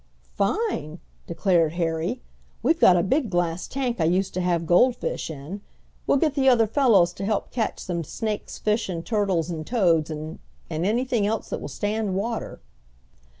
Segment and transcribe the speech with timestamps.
[0.33, 2.23] "Fine!" declared Harry.
[2.63, 5.61] "We've got a big glass tank I used to have gold fish in.
[6.07, 10.09] We'll get the other fellows to help catch some snakes, fish, and turtles and toads,
[10.09, 10.39] and
[10.71, 12.59] and anything else that will stand water!"